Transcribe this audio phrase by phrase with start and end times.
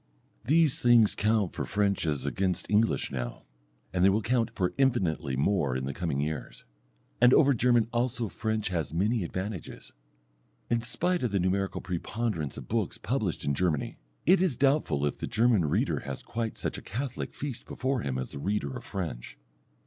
[0.43, 3.43] These things count for French as against English now,
[3.93, 6.63] and they will count for infinitely more in the coming years.
[7.21, 9.91] And over German also French has many advantages.
[10.71, 15.19] In spite of the numerical preponderance of books published in Germany, it is doubtful if
[15.19, 18.83] the German reader has quite such a catholic feast before him as the reader of
[18.83, 19.37] French.